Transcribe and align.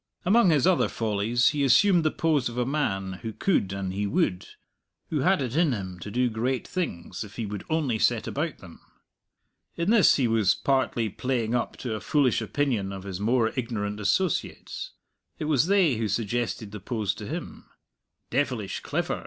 Among 0.25 0.49
his 0.49 0.65
other 0.65 0.87
follies, 0.87 1.49
he 1.49 1.63
assumed 1.63 2.03
the 2.03 2.09
pose 2.09 2.49
of 2.49 2.57
a 2.57 2.65
man 2.65 3.19
who 3.21 3.31
could 3.31 3.71
an 3.71 3.91
he 3.91 4.07
would 4.07 4.47
who 5.11 5.19
had 5.19 5.43
it 5.43 5.55
in 5.55 5.73
him 5.73 5.99
to 5.99 6.09
do 6.09 6.27
great 6.27 6.67
things, 6.67 7.23
if 7.23 7.35
he 7.35 7.45
would 7.45 7.63
only 7.69 7.99
set 7.99 8.25
about 8.25 8.57
them. 8.57 8.81
In 9.77 9.91
this 9.91 10.15
he 10.15 10.27
was 10.27 10.55
partly 10.55 11.07
playing 11.07 11.53
up 11.53 11.77
to 11.77 11.93
a 11.93 11.99
foolish 11.99 12.41
opinion 12.41 12.91
of 12.91 13.03
his 13.03 13.19
more 13.19 13.51
ignorant 13.55 13.99
associates; 13.99 14.93
it 15.37 15.45
was 15.45 15.67
they 15.67 15.97
who 15.97 16.07
suggested 16.07 16.71
the 16.71 16.79
pose 16.79 17.13
to 17.13 17.27
him. 17.27 17.65
"Devilish 18.31 18.79
clever!" 18.79 19.19